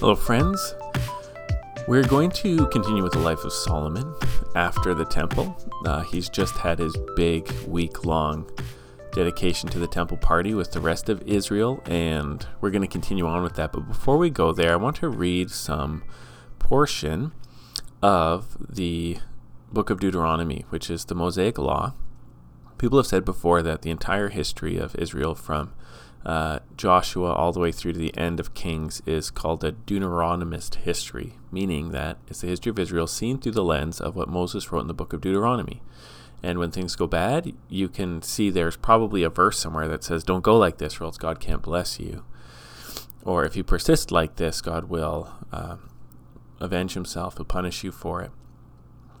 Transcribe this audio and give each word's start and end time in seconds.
Hello, 0.00 0.16
friends. 0.16 0.74
We're 1.86 2.02
going 2.02 2.30
to 2.32 2.66
continue 2.66 3.02
with 3.02 3.12
the 3.12 3.20
life 3.20 3.44
of 3.44 3.52
Solomon 3.52 4.14
after 4.56 4.92
the 4.92 5.04
temple. 5.04 5.56
Uh, 5.86 6.02
he's 6.02 6.28
just 6.28 6.56
had 6.56 6.80
his 6.80 6.96
big 7.14 7.50
week 7.66 8.04
long 8.04 8.50
dedication 9.12 9.70
to 9.70 9.78
the 9.78 9.86
temple 9.86 10.16
party 10.16 10.52
with 10.52 10.72
the 10.72 10.80
rest 10.80 11.08
of 11.08 11.22
Israel, 11.22 11.80
and 11.86 12.46
we're 12.60 12.70
going 12.70 12.82
to 12.82 12.88
continue 12.88 13.26
on 13.26 13.44
with 13.44 13.54
that. 13.54 13.72
But 13.72 13.86
before 13.86 14.18
we 14.18 14.30
go 14.30 14.52
there, 14.52 14.72
I 14.72 14.76
want 14.76 14.96
to 14.96 15.08
read 15.08 15.50
some 15.50 16.02
portion 16.58 17.32
of 18.02 18.56
the 18.74 19.18
book 19.72 19.90
of 19.90 20.00
Deuteronomy, 20.00 20.66
which 20.70 20.90
is 20.90 21.04
the 21.04 21.14
Mosaic 21.14 21.56
Law. 21.56 21.94
People 22.78 22.98
have 22.98 23.06
said 23.06 23.24
before 23.24 23.62
that 23.62 23.82
the 23.82 23.90
entire 23.90 24.28
history 24.28 24.76
of 24.76 24.96
Israel 24.96 25.36
from 25.36 25.72
uh, 26.24 26.60
Joshua 26.76 27.32
all 27.32 27.52
the 27.52 27.60
way 27.60 27.70
through 27.70 27.92
to 27.92 27.98
the 27.98 28.16
end 28.16 28.40
of 28.40 28.54
Kings 28.54 29.02
is 29.04 29.30
called 29.30 29.62
a 29.62 29.72
Deuteronomist 29.72 30.76
history, 30.76 31.34
meaning 31.52 31.90
that 31.90 32.16
it's 32.28 32.40
the 32.40 32.46
history 32.46 32.70
of 32.70 32.78
Israel 32.78 33.06
seen 33.06 33.38
through 33.38 33.52
the 33.52 33.64
lens 33.64 34.00
of 34.00 34.16
what 34.16 34.28
Moses 34.28 34.72
wrote 34.72 34.80
in 34.80 34.86
the 34.88 34.94
book 34.94 35.12
of 35.12 35.20
Deuteronomy. 35.20 35.82
And 36.42 36.58
when 36.58 36.70
things 36.70 36.96
go 36.96 37.06
bad, 37.06 37.54
you 37.68 37.88
can 37.88 38.22
see 38.22 38.50
there's 38.50 38.76
probably 38.76 39.22
a 39.22 39.30
verse 39.30 39.58
somewhere 39.58 39.88
that 39.88 40.04
says, 40.04 40.24
Don't 40.24 40.44
go 40.44 40.56
like 40.56 40.78
this, 40.78 41.00
or 41.00 41.04
else 41.04 41.18
God 41.18 41.40
can't 41.40 41.62
bless 41.62 41.98
you. 41.98 42.24
Or 43.24 43.44
if 43.44 43.56
you 43.56 43.64
persist 43.64 44.10
like 44.10 44.36
this, 44.36 44.60
God 44.60 44.84
will 44.90 45.32
uh, 45.52 45.76
avenge 46.60 46.94
himself, 46.94 47.38
will 47.38 47.46
punish 47.46 47.82
you 47.82 47.92
for 47.92 48.20
it. 48.22 48.30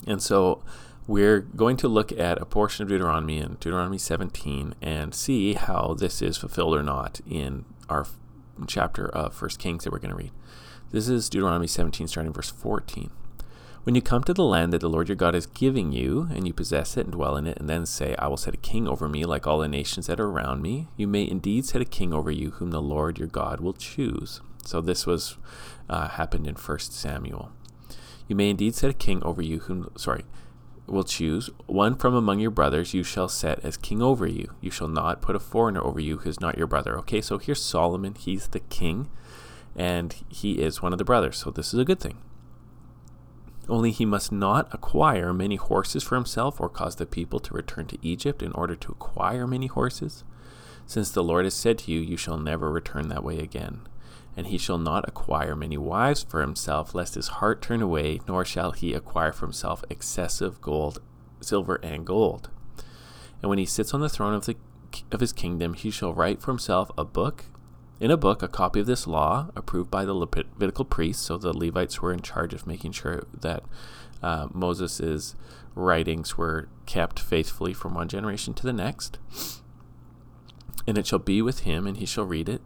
And 0.06 0.22
so 0.22 0.62
we're 1.06 1.40
going 1.40 1.76
to 1.76 1.88
look 1.88 2.12
at 2.12 2.40
a 2.40 2.46
portion 2.46 2.82
of 2.82 2.88
Deuteronomy 2.88 3.38
in 3.38 3.54
Deuteronomy 3.60 3.98
17 3.98 4.74
and 4.80 5.14
see 5.14 5.52
how 5.54 5.94
this 5.98 6.22
is 6.22 6.38
fulfilled 6.38 6.74
or 6.74 6.82
not 6.82 7.20
in 7.28 7.64
our 7.88 8.06
chapter 8.66 9.06
of 9.06 9.34
First 9.34 9.58
Kings 9.58 9.84
that 9.84 9.92
we're 9.92 9.98
going 9.98 10.10
to 10.10 10.16
read. 10.16 10.32
This 10.92 11.08
is 11.08 11.28
Deuteronomy 11.28 11.66
17, 11.66 12.08
starting 12.08 12.32
verse 12.32 12.50
14. 12.50 13.10
When 13.82 13.94
you 13.94 14.00
come 14.00 14.24
to 14.24 14.32
the 14.32 14.44
land 14.44 14.72
that 14.72 14.80
the 14.80 14.88
Lord 14.88 15.08
your 15.08 15.16
God 15.16 15.34
is 15.34 15.44
giving 15.44 15.92
you, 15.92 16.28
and 16.32 16.46
you 16.46 16.54
possess 16.54 16.96
it 16.96 17.04
and 17.04 17.12
dwell 17.12 17.36
in 17.36 17.46
it, 17.46 17.58
and 17.58 17.68
then 17.68 17.84
say, 17.84 18.14
I 18.18 18.28
will 18.28 18.38
set 18.38 18.54
a 18.54 18.58
king 18.58 18.88
over 18.88 19.06
me 19.06 19.26
like 19.26 19.46
all 19.46 19.58
the 19.58 19.68
nations 19.68 20.06
that 20.06 20.18
are 20.18 20.28
around 20.28 20.62
me, 20.62 20.88
you 20.96 21.06
may 21.06 21.28
indeed 21.28 21.66
set 21.66 21.82
a 21.82 21.86
king 21.86 22.14
over 22.14 22.30
you 22.30 22.52
whom 22.52 22.70
the 22.70 22.80
Lord 22.80 23.18
your 23.18 23.28
God 23.28 23.60
will 23.60 23.74
choose. 23.74 24.40
So 24.64 24.80
this 24.80 25.04
was 25.04 25.36
uh, 25.90 26.08
happened 26.08 26.46
in 26.46 26.54
First 26.54 26.94
Samuel. 26.94 27.52
You 28.26 28.36
may 28.36 28.48
indeed 28.48 28.74
set 28.74 28.88
a 28.88 28.94
king 28.94 29.22
over 29.22 29.42
you 29.42 29.58
whom, 29.58 29.90
sorry, 29.96 30.24
will 30.86 31.04
choose. 31.04 31.50
One 31.66 31.96
from 31.96 32.14
among 32.14 32.40
your 32.40 32.50
brothers 32.50 32.94
you 32.94 33.02
shall 33.02 33.28
set 33.28 33.64
as 33.64 33.76
king 33.76 34.02
over 34.02 34.26
you. 34.26 34.52
You 34.60 34.70
shall 34.70 34.88
not 34.88 35.22
put 35.22 35.36
a 35.36 35.40
foreigner 35.40 35.82
over 35.82 36.00
you 36.00 36.18
who 36.18 36.28
is 36.28 36.40
not 36.40 36.58
your 36.58 36.66
brother. 36.66 36.98
Okay 36.98 37.20
so 37.20 37.38
here's 37.38 37.62
solomon. 37.62 38.14
He's 38.14 38.48
the 38.48 38.60
king 38.60 39.08
and 39.76 40.14
he 40.28 40.60
is 40.60 40.82
one 40.82 40.92
of 40.92 40.98
the 40.98 41.04
brothers. 41.04 41.38
So 41.38 41.50
this 41.50 41.72
is 41.72 41.80
a 41.80 41.84
good 41.84 42.00
thing. 42.00 42.18
Only 43.68 43.92
he 43.92 44.04
must 44.04 44.30
not 44.30 44.72
acquire 44.74 45.32
many 45.32 45.56
horses 45.56 46.02
for 46.02 46.16
himself 46.16 46.60
or 46.60 46.68
cause 46.68 46.96
the 46.96 47.06
people 47.06 47.40
to 47.40 47.54
return 47.54 47.86
to 47.86 47.98
egypt 48.02 48.42
in 48.42 48.52
order 48.52 48.76
to 48.76 48.92
acquire 48.92 49.46
many 49.46 49.68
horses. 49.68 50.22
Since 50.86 51.10
the 51.10 51.24
lord 51.24 51.46
has 51.46 51.54
said 51.54 51.78
to 51.78 51.92
you 51.92 52.00
you 52.00 52.18
shall 52.18 52.36
never 52.36 52.70
return 52.70 53.08
that 53.08 53.24
way 53.24 53.38
again 53.38 53.80
and 54.36 54.48
he 54.48 54.58
shall 54.58 54.78
not 54.78 55.08
acquire 55.08 55.54
many 55.54 55.78
wives 55.78 56.22
for 56.22 56.40
himself, 56.40 56.94
lest 56.94 57.14
his 57.14 57.28
heart 57.28 57.62
turn 57.62 57.82
away, 57.82 58.20
nor 58.26 58.44
shall 58.44 58.72
he 58.72 58.92
acquire 58.92 59.32
for 59.32 59.46
himself 59.46 59.84
excessive 59.88 60.60
gold, 60.60 61.00
silver, 61.40 61.76
and 61.76 62.04
gold. 62.06 62.50
And 63.40 63.48
when 63.48 63.58
he 63.58 63.66
sits 63.66 63.94
on 63.94 64.00
the 64.00 64.08
throne 64.08 64.34
of 64.34 64.46
the 64.46 64.56
of 65.10 65.20
his 65.20 65.32
kingdom, 65.32 65.74
he 65.74 65.90
shall 65.90 66.14
write 66.14 66.40
for 66.40 66.52
himself 66.52 66.90
a 66.96 67.04
book, 67.04 67.46
in 68.00 68.10
a 68.10 68.16
book, 68.16 68.42
a 68.42 68.48
copy 68.48 68.80
of 68.80 68.86
this 68.86 69.06
law, 69.06 69.50
approved 69.56 69.90
by 69.90 70.04
the 70.04 70.14
Levitical 70.14 70.84
priests. 70.84 71.24
So 71.24 71.36
the 71.36 71.56
Levites 71.56 72.00
were 72.00 72.12
in 72.12 72.20
charge 72.20 72.54
of 72.54 72.66
making 72.66 72.92
sure 72.92 73.24
that 73.32 73.64
uh, 74.22 74.48
Moses' 74.52 75.34
writings 75.74 76.38
were 76.38 76.68
kept 76.86 77.18
faithfully 77.18 77.72
from 77.72 77.94
one 77.94 78.08
generation 78.08 78.54
to 78.54 78.62
the 78.62 78.72
next. 78.72 79.18
And 80.86 80.96
it 80.96 81.06
shall 81.06 81.18
be 81.18 81.42
with 81.42 81.60
him, 81.60 81.86
and 81.86 81.96
he 81.96 82.06
shall 82.06 82.24
read 82.24 82.48
it 82.48 82.62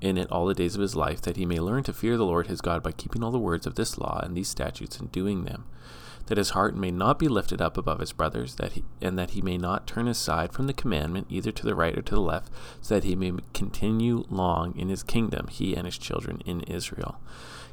in 0.00 0.16
it 0.16 0.30
all 0.30 0.46
the 0.46 0.54
days 0.54 0.74
of 0.74 0.80
his 0.80 0.96
life, 0.96 1.20
that 1.22 1.36
he 1.36 1.46
may 1.46 1.60
learn 1.60 1.82
to 1.84 1.92
fear 1.92 2.16
the 2.16 2.24
Lord 2.24 2.46
his 2.46 2.60
God 2.60 2.82
by 2.82 2.92
keeping 2.92 3.22
all 3.22 3.30
the 3.30 3.38
words 3.38 3.66
of 3.66 3.74
this 3.74 3.98
law 3.98 4.20
and 4.22 4.36
these 4.36 4.48
statutes 4.48 4.98
and 4.98 5.10
doing 5.10 5.44
them, 5.44 5.64
that 6.26 6.38
his 6.38 6.50
heart 6.50 6.76
may 6.76 6.90
not 6.90 7.18
be 7.18 7.28
lifted 7.28 7.60
up 7.60 7.76
above 7.76 8.00
his 8.00 8.12
brothers, 8.12 8.56
that 8.56 8.72
he, 8.72 8.84
and 9.00 9.18
that 9.18 9.30
he 9.30 9.42
may 9.42 9.58
not 9.58 9.86
turn 9.86 10.06
aside 10.06 10.52
from 10.52 10.66
the 10.66 10.72
commandment 10.72 11.26
either 11.30 11.50
to 11.50 11.64
the 11.64 11.74
right 11.74 11.96
or 11.96 12.02
to 12.02 12.14
the 12.14 12.20
left, 12.20 12.50
so 12.80 12.94
that 12.94 13.04
he 13.04 13.16
may 13.16 13.32
continue 13.54 14.24
long 14.28 14.76
in 14.76 14.88
his 14.88 15.02
kingdom, 15.02 15.48
he 15.48 15.74
and 15.74 15.86
his 15.86 15.98
children 15.98 16.42
in 16.44 16.60
Israel. 16.62 17.20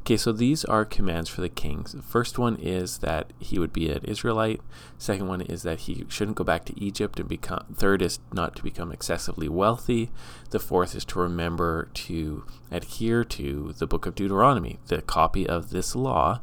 Okay, 0.06 0.18
so 0.18 0.32
these 0.32 0.64
are 0.64 0.86
commands 0.86 1.32
for 1.32 1.42
the 1.42 1.50
kings. 1.50 1.94
The 1.94 2.04
first 2.04 2.38
one 2.38 2.58
is 2.58 3.00
that 3.00 3.34
he 3.40 3.58
would 3.58 3.74
be 3.74 3.90
an 3.90 4.04
Israelite. 4.04 4.62
Second 5.00 5.28
one 5.28 5.42
is 5.42 5.64
that 5.64 5.80
he 5.80 6.06
shouldn't 6.10 6.38
go 6.38 6.44
back 6.44 6.64
to 6.66 6.80
Egypt 6.80 7.20
and 7.20 7.28
become. 7.28 7.66
Third 7.74 8.04
is 8.04 8.20
not 8.32 8.56
to 8.56 8.62
become 8.62 8.92
excessively 8.92 9.50
wealthy. 9.50 10.12
The 10.52 10.60
fourth 10.60 10.94
is 10.94 11.06
to 11.06 11.20
remember 11.20 11.90
to 11.96 12.46
adhere 12.70 13.24
to 13.24 13.74
the 13.80 13.88
book 13.88 14.06
of 14.06 14.14
Deuteronomy, 14.14 14.78
the 14.90 15.02
copy 15.02 15.50
of 15.50 15.72
this 15.72 15.96
law, 15.96 16.40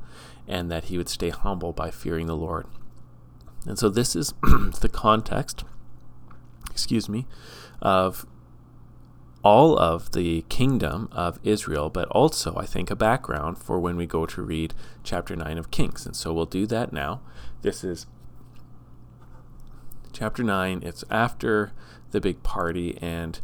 and 0.48 0.68
that 0.72 0.86
he 0.86 0.98
would 0.98 1.08
stay 1.08 1.30
humble 1.30 1.72
by 1.72 1.92
fearing 1.92 2.26
the 2.26 2.36
Lord. 2.36 2.66
And 3.64 3.78
so 3.78 3.88
this 3.88 4.16
is 4.16 4.34
the 4.42 4.90
context, 4.92 5.62
excuse 6.68 7.08
me, 7.08 7.28
of 7.80 8.26
all 9.42 9.76
of 9.76 10.12
the 10.12 10.42
kingdom 10.48 11.08
of 11.10 11.38
Israel, 11.42 11.90
but 11.90 12.08
also, 12.08 12.56
I 12.56 12.66
think, 12.66 12.90
a 12.90 12.96
background 12.96 13.58
for 13.58 13.78
when 13.80 13.96
we 13.96 14.06
go 14.06 14.24
to 14.26 14.42
read 14.42 14.74
chapter 15.02 15.34
9 15.34 15.58
of 15.58 15.70
Kings. 15.70 16.06
And 16.06 16.14
so 16.14 16.32
we'll 16.32 16.46
do 16.46 16.66
that 16.66 16.92
now. 16.92 17.20
This 17.62 17.82
is 17.82 18.06
chapter 20.12 20.44
9. 20.44 20.82
It's 20.84 21.04
after 21.10 21.72
the 22.12 22.20
big 22.20 22.42
party, 22.42 22.98
and 23.00 23.40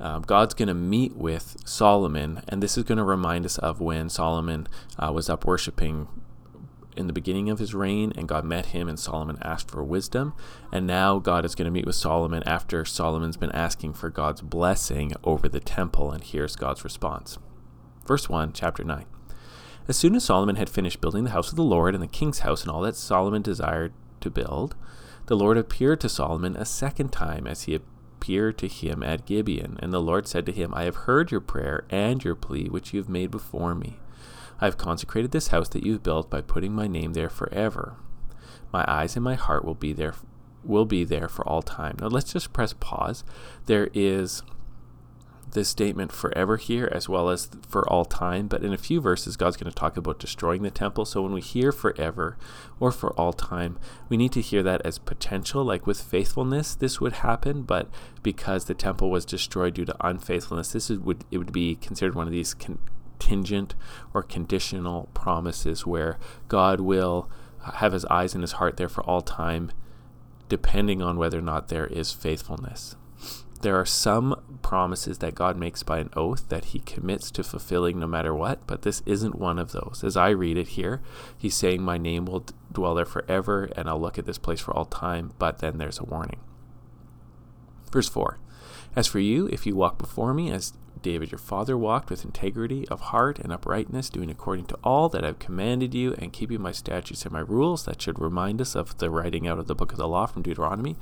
um, 0.00 0.22
God's 0.22 0.54
going 0.54 0.68
to 0.68 0.74
meet 0.74 1.16
with 1.16 1.56
Solomon. 1.64 2.42
And 2.48 2.62
this 2.62 2.78
is 2.78 2.84
going 2.84 2.98
to 2.98 3.04
remind 3.04 3.44
us 3.44 3.58
of 3.58 3.80
when 3.80 4.08
Solomon 4.08 4.66
uh, 4.98 5.12
was 5.12 5.28
up 5.28 5.44
worshiping 5.44 6.08
in 6.96 7.06
the 7.06 7.12
beginning 7.12 7.50
of 7.50 7.58
his 7.58 7.74
reign, 7.74 8.12
and 8.16 8.28
God 8.28 8.44
met 8.44 8.66
him, 8.66 8.88
and 8.88 8.98
Solomon 8.98 9.38
asked 9.42 9.70
for 9.70 9.82
wisdom. 9.82 10.34
And 10.72 10.86
now 10.86 11.18
God 11.18 11.44
is 11.44 11.54
going 11.54 11.66
to 11.66 11.70
meet 11.70 11.86
with 11.86 11.94
Solomon 11.94 12.42
after 12.44 12.84
Solomon's 12.84 13.36
been 13.36 13.52
asking 13.52 13.94
for 13.94 14.10
God's 14.10 14.40
blessing 14.40 15.12
over 15.24 15.48
the 15.48 15.60
temple, 15.60 16.12
and 16.12 16.22
here's 16.22 16.56
God's 16.56 16.84
response. 16.84 17.38
Verse 18.06 18.28
1, 18.28 18.52
chapter 18.52 18.84
9. 18.84 19.04
As 19.88 19.96
soon 19.96 20.14
as 20.14 20.24
Solomon 20.24 20.56
had 20.56 20.70
finished 20.70 21.00
building 21.00 21.24
the 21.24 21.30
house 21.30 21.50
of 21.50 21.56
the 21.56 21.62
Lord 21.62 21.94
and 21.94 22.02
the 22.02 22.08
king's 22.08 22.40
house 22.40 22.62
and 22.62 22.70
all 22.70 22.82
that 22.82 22.96
Solomon 22.96 23.42
desired 23.42 23.92
to 24.20 24.30
build, 24.30 24.76
the 25.26 25.36
Lord 25.36 25.58
appeared 25.58 26.00
to 26.00 26.08
Solomon 26.08 26.56
a 26.56 26.64
second 26.64 27.10
time 27.10 27.46
as 27.46 27.64
he 27.64 27.74
appeared 27.74 28.58
to 28.58 28.68
him 28.68 29.02
at 29.02 29.26
Gibeon. 29.26 29.78
And 29.80 29.92
the 29.92 30.00
Lord 30.00 30.28
said 30.28 30.46
to 30.46 30.52
him, 30.52 30.72
I 30.74 30.84
have 30.84 30.94
heard 30.96 31.30
your 31.30 31.40
prayer 31.40 31.84
and 31.90 32.22
your 32.22 32.36
plea 32.36 32.68
which 32.68 32.92
you 32.92 33.00
have 33.00 33.08
made 33.08 33.30
before 33.30 33.74
me. 33.74 33.98
I 34.62 34.66
have 34.66 34.78
consecrated 34.78 35.32
this 35.32 35.48
house 35.48 35.68
that 35.70 35.84
you've 35.84 36.04
built 36.04 36.30
by 36.30 36.40
putting 36.40 36.72
my 36.72 36.86
name 36.86 37.14
there 37.14 37.28
forever. 37.28 37.96
My 38.72 38.84
eyes 38.86 39.16
and 39.16 39.24
my 39.24 39.34
heart 39.34 39.64
will 39.64 39.74
be 39.74 39.92
there 39.92 40.14
will 40.62 40.84
be 40.84 41.02
there 41.02 41.28
for 41.28 41.44
all 41.48 41.62
time. 41.62 41.96
Now 42.00 42.06
let's 42.06 42.32
just 42.32 42.52
press 42.52 42.72
pause. 42.72 43.24
There 43.66 43.88
is 43.92 44.44
this 45.50 45.68
statement 45.68 46.12
forever 46.12 46.58
here 46.58 46.88
as 46.92 47.08
well 47.08 47.28
as 47.28 47.50
for 47.66 47.86
all 47.90 48.04
time, 48.04 48.46
but 48.46 48.62
in 48.62 48.72
a 48.72 48.78
few 48.78 49.00
verses 49.00 49.36
God's 49.36 49.56
going 49.56 49.68
to 49.68 49.74
talk 49.74 49.96
about 49.96 50.20
destroying 50.20 50.62
the 50.62 50.70
temple. 50.70 51.06
So 51.06 51.22
when 51.22 51.32
we 51.32 51.40
hear 51.40 51.72
forever 51.72 52.38
or 52.78 52.92
for 52.92 53.12
all 53.14 53.32
time, 53.32 53.80
we 54.08 54.16
need 54.16 54.30
to 54.30 54.40
hear 54.40 54.62
that 54.62 54.86
as 54.86 54.96
potential 54.96 55.64
like 55.64 55.88
with 55.88 56.00
faithfulness 56.00 56.76
this 56.76 57.00
would 57.00 57.14
happen, 57.14 57.62
but 57.62 57.88
because 58.22 58.66
the 58.66 58.74
temple 58.74 59.10
was 59.10 59.24
destroyed 59.24 59.74
due 59.74 59.86
to 59.86 60.06
unfaithfulness, 60.06 60.70
this 60.70 60.88
is, 60.88 61.00
would 61.00 61.24
it 61.32 61.38
would 61.38 61.52
be 61.52 61.74
considered 61.74 62.14
one 62.14 62.28
of 62.28 62.32
these 62.32 62.54
con- 62.54 62.78
contingent 63.22 63.74
or 64.12 64.22
conditional 64.22 65.08
promises 65.14 65.86
where 65.86 66.18
God 66.48 66.80
will 66.80 67.30
have 67.74 67.92
his 67.92 68.04
eyes 68.06 68.34
and 68.34 68.42
his 68.42 68.52
heart 68.52 68.76
there 68.76 68.88
for 68.88 69.04
all 69.04 69.20
time, 69.20 69.70
depending 70.48 71.00
on 71.00 71.16
whether 71.16 71.38
or 71.38 71.42
not 71.42 71.68
there 71.68 71.86
is 71.86 72.12
faithfulness. 72.12 72.96
There 73.60 73.76
are 73.76 73.86
some 73.86 74.58
promises 74.62 75.18
that 75.18 75.36
God 75.36 75.56
makes 75.56 75.84
by 75.84 76.00
an 76.00 76.10
oath 76.16 76.48
that 76.48 76.66
he 76.66 76.80
commits 76.80 77.30
to 77.30 77.44
fulfilling 77.44 78.00
no 78.00 78.08
matter 78.08 78.34
what, 78.34 78.66
but 78.66 78.82
this 78.82 79.02
isn't 79.06 79.38
one 79.38 79.60
of 79.60 79.70
those. 79.70 80.02
As 80.02 80.16
I 80.16 80.30
read 80.30 80.58
it 80.58 80.68
here, 80.68 81.00
he's 81.38 81.54
saying, 81.54 81.80
My 81.80 81.96
name 81.96 82.24
will 82.24 82.44
dwell 82.72 82.96
there 82.96 83.04
forever, 83.04 83.70
and 83.76 83.88
I'll 83.88 84.00
look 84.00 84.18
at 84.18 84.26
this 84.26 84.38
place 84.38 84.58
for 84.58 84.76
all 84.76 84.84
time, 84.84 85.32
but 85.38 85.60
then 85.60 85.78
there's 85.78 86.00
a 86.00 86.04
warning. 86.04 86.40
Verse 87.92 88.08
4 88.08 88.40
As 88.96 89.06
for 89.06 89.20
you, 89.20 89.46
if 89.46 89.64
you 89.64 89.76
walk 89.76 89.96
before 89.96 90.34
me 90.34 90.50
as 90.50 90.72
David 91.02 91.32
your 91.32 91.38
father 91.38 91.76
walked 91.76 92.10
with 92.10 92.24
integrity 92.24 92.86
of 92.88 93.00
heart 93.00 93.38
and 93.38 93.52
uprightness, 93.52 94.08
doing 94.08 94.30
according 94.30 94.66
to 94.66 94.78
all 94.82 95.08
that 95.08 95.24
I've 95.24 95.38
commanded 95.38 95.94
you, 95.94 96.14
and 96.14 96.32
keeping 96.32 96.62
my 96.62 96.72
statutes 96.72 97.24
and 97.24 97.32
my 97.32 97.40
rules, 97.40 97.84
that 97.84 98.00
should 98.00 98.20
remind 98.20 98.60
us 98.60 98.74
of 98.74 98.98
the 98.98 99.10
writing 99.10 99.46
out 99.46 99.58
of 99.58 99.66
the 99.66 99.74
book 99.74 99.92
of 99.92 99.98
the 99.98 100.08
law 100.08 100.26
from 100.26 100.42
Deuteronomy, 100.42 100.96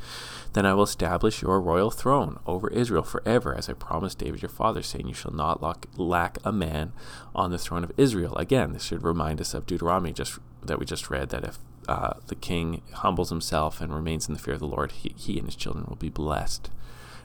then 0.54 0.66
I 0.66 0.74
will 0.74 0.84
establish 0.84 1.42
your 1.42 1.60
royal 1.60 1.90
throne 1.90 2.40
over 2.46 2.68
Israel 2.68 3.02
forever, 3.02 3.54
as 3.54 3.68
I 3.68 3.74
promised 3.74 4.18
David 4.18 4.42
your 4.42 4.48
father, 4.48 4.82
saying, 4.82 5.06
You 5.06 5.14
shall 5.14 5.34
not 5.34 5.62
lack 5.98 6.38
a 6.44 6.52
man 6.52 6.92
on 7.34 7.50
the 7.50 7.58
throne 7.58 7.84
of 7.84 7.92
Israel. 7.96 8.36
Again, 8.36 8.72
this 8.72 8.84
should 8.84 9.04
remind 9.04 9.40
us 9.40 9.54
of 9.54 9.66
Deuteronomy 9.66 10.12
just 10.12 10.38
that 10.62 10.78
we 10.78 10.84
just 10.84 11.10
read, 11.10 11.30
that 11.30 11.44
if 11.44 11.58
uh, 11.88 12.14
the 12.26 12.34
king 12.34 12.82
humbles 12.92 13.30
himself 13.30 13.80
and 13.80 13.94
remains 13.94 14.28
in 14.28 14.34
the 14.34 14.40
fear 14.40 14.54
of 14.54 14.60
the 14.60 14.66
Lord, 14.66 14.92
he, 14.92 15.14
he 15.16 15.38
and 15.38 15.46
his 15.46 15.56
children 15.56 15.86
will 15.88 15.96
be 15.96 16.10
blessed 16.10 16.70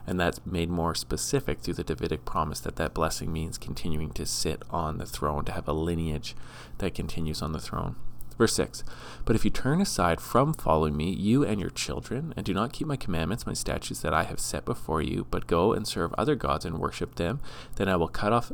and 0.07 0.19
that's 0.19 0.45
made 0.45 0.69
more 0.69 0.95
specific 0.95 1.59
through 1.59 1.75
the 1.75 1.83
Davidic 1.83 2.25
promise 2.25 2.59
that 2.61 2.75
that 2.75 2.93
blessing 2.93 3.31
means 3.31 3.57
continuing 3.57 4.11
to 4.11 4.25
sit 4.25 4.63
on 4.69 4.97
the 4.97 5.05
throne, 5.05 5.45
to 5.45 5.51
have 5.51 5.67
a 5.67 5.73
lineage 5.73 6.35
that 6.77 6.93
continues 6.93 7.41
on 7.41 7.51
the 7.51 7.59
throne. 7.59 7.95
Verse 8.37 8.53
6 8.55 8.83
But 9.23 9.35
if 9.35 9.45
you 9.45 9.51
turn 9.51 9.81
aside 9.81 10.19
from 10.19 10.53
following 10.53 10.97
me, 10.97 11.09
you 11.11 11.43
and 11.43 11.59
your 11.59 11.69
children, 11.69 12.33
and 12.35 12.45
do 12.45 12.53
not 12.53 12.73
keep 12.73 12.87
my 12.87 12.97
commandments, 12.97 13.45
my 13.45 13.53
statutes 13.53 14.01
that 14.01 14.13
I 14.13 14.23
have 14.23 14.39
set 14.39 14.65
before 14.65 15.01
you, 15.01 15.25
but 15.31 15.47
go 15.47 15.73
and 15.73 15.87
serve 15.87 16.13
other 16.17 16.35
gods 16.35 16.65
and 16.65 16.79
worship 16.79 17.15
them, 17.15 17.39
then 17.77 17.87
I 17.87 17.95
will 17.95 18.07
cut 18.07 18.33
off 18.33 18.51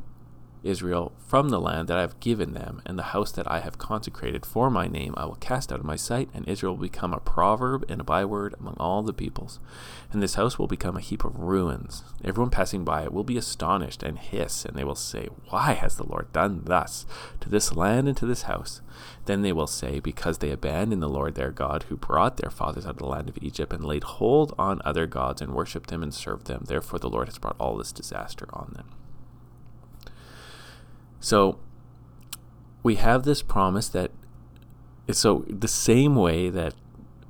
Israel 0.64 1.12
from 1.18 1.50
the 1.50 1.60
land 1.60 1.88
that 1.88 1.98
I 1.98 2.02
have 2.02 2.20
given 2.20 2.54
them, 2.54 2.82
and 2.86 2.98
the 2.98 3.04
house 3.04 3.32
that 3.32 3.50
I 3.50 3.60
have 3.60 3.78
consecrated 3.78 4.46
for 4.46 4.70
my 4.70 4.88
name 4.88 5.14
I 5.18 5.26
will 5.26 5.36
cast 5.36 5.72
out 5.72 5.80
of 5.80 5.86
my 5.86 5.96
sight, 5.96 6.30
and 6.34 6.48
Israel 6.48 6.74
will 6.74 6.84
become 6.84 7.14
a 7.14 7.20
proverb 7.20 7.86
and 7.90 8.02
a 8.02 8.04
byword 8.04 8.56
among 8.60 8.76
all 8.80 9.02
the 9.02 9.14
peoples. 9.14 9.60
And 10.12 10.22
this 10.22 10.36
house 10.36 10.60
will 10.60 10.68
become 10.68 10.98
a 10.98 11.02
heap 11.02 11.24
of 11.24 11.40
ruins. 11.40 12.04
Everyone 12.24 12.52
passing 12.52 12.84
by 12.84 13.04
it 13.04 13.14
will 13.14 13.24
be 13.24 13.38
astonished 13.38 14.04
and 14.04 14.20
hiss, 14.20 14.66
and 14.66 14.78
they 14.78 14.84
will 14.84 14.96
say, 14.96 15.30
Why 15.50 15.74
has 15.74 15.96
the 15.96 16.08
Lord 16.08 16.32
done 16.34 16.62
thus 16.66 17.06
to 17.40 17.50
this 17.50 17.76
land 17.76 18.08
and 18.08 18.18
to 18.18 18.26
this 18.26 18.44
house? 18.44 18.82
Then 19.26 19.42
they 19.42 19.54
will 19.54 19.68
say, 19.68 20.00
Because 20.00 20.38
they 20.38 20.52
abandoned 20.52 21.02
the 21.02 21.10
Lord 21.10 21.36
their 21.36 21.52
God, 21.52 21.84
who 21.84 21.98
brought 21.98 22.38
their 22.38 22.52
fathers 22.52 22.86
out 22.86 22.92
of 22.92 22.98
the 22.98 23.06
land 23.08 23.30
of 23.30 23.38
Egypt, 23.42 23.74
and 23.74 23.86
laid 23.86 24.04
hold 24.04 24.54
on 24.58 24.82
other 24.86 25.08
gods, 25.08 25.42
and 25.42 25.54
worshipped 25.54 25.90
them 25.90 26.04
and 26.04 26.14
served 26.14 26.48
them. 26.48 26.66
Therefore 26.68 27.00
the 27.00 27.10
Lord 27.10 27.28
has 27.28 27.38
brought 27.38 27.56
all 27.60 27.78
this 27.78 27.92
disaster 27.92 28.48
on 28.54 28.74
them. 28.76 28.90
So 31.22 31.60
we 32.84 32.96
have 32.96 33.24
this 33.24 33.42
promise 33.42 33.88
that 33.90 34.12
so 35.12 35.46
the 35.48 35.68
same 35.68 36.16
way 36.16 36.50
that 36.50 36.74